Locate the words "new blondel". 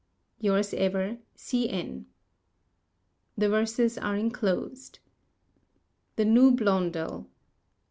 6.25-7.27